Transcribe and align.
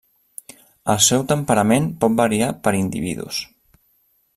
El 0.93 1.01
seu 1.09 1.27
temperament 1.33 1.87
pot 2.05 2.19
variar 2.23 2.51
per 2.65 2.77
individus. 2.83 3.47